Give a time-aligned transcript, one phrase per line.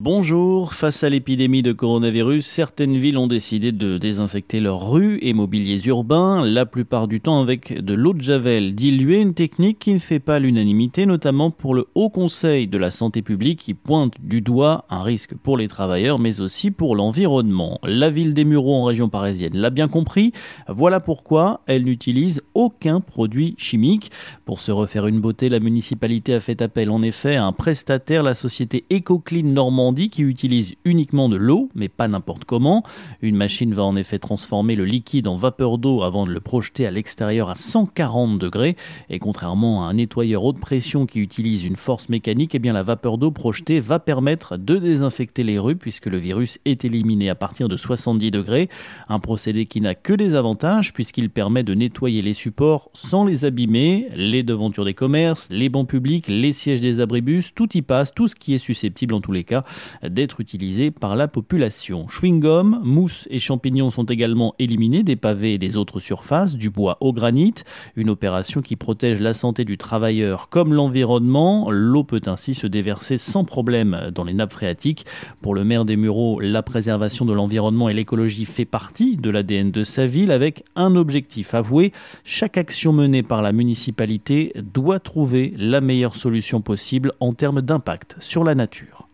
[0.00, 5.32] Bonjour, face à l'épidémie de coronavirus, certaines villes ont décidé de désinfecter leurs rues et
[5.32, 9.92] mobiliers urbains, la plupart du temps avec de l'eau de javel diluée, une technique qui
[9.92, 14.14] ne fait pas l'unanimité, notamment pour le Haut Conseil de la Santé publique qui pointe
[14.22, 17.80] du doigt un risque pour les travailleurs mais aussi pour l'environnement.
[17.82, 20.30] La ville des Mureaux en région parisienne l'a bien compris,
[20.68, 24.12] voilà pourquoi elle n'utilise aucun produit chimique.
[24.44, 28.22] Pour se refaire une beauté, la municipalité a fait appel en effet à un prestataire,
[28.22, 32.82] la société EcoClean Normand qui utilise uniquement de l'eau, mais pas n'importe comment.
[33.22, 36.86] Une machine va en effet transformer le liquide en vapeur d'eau avant de le projeter
[36.86, 38.76] à l'extérieur à 140 degrés.
[39.10, 42.82] Et contrairement à un nettoyeur haute pression qui utilise une force mécanique, eh bien la
[42.82, 47.34] vapeur d'eau projetée va permettre de désinfecter les rues puisque le virus est éliminé à
[47.34, 48.68] partir de 70 degrés.
[49.08, 53.44] Un procédé qui n'a que des avantages puisqu'il permet de nettoyer les supports sans les
[53.44, 58.12] abîmer, les devantures des commerces, les bancs publics, les sièges des abribus, tout y passe,
[58.14, 59.64] tout ce qui est susceptible en tous les cas
[60.02, 62.06] d'être utilisés par la population.
[62.08, 66.96] Chewing-gum, mousse et champignons sont également éliminés des pavés et des autres surfaces, du bois
[67.00, 67.54] au granit,
[67.96, 71.70] une opération qui protège la santé du travailleur comme l'environnement.
[71.70, 75.06] L'eau peut ainsi se déverser sans problème dans les nappes phréatiques.
[75.42, 79.70] Pour le maire des Mureaux, la préservation de l'environnement et l'écologie fait partie de l'ADN
[79.70, 81.92] de sa ville avec un objectif avoué.
[82.24, 88.16] Chaque action menée par la municipalité doit trouver la meilleure solution possible en termes d'impact
[88.20, 89.07] sur la nature.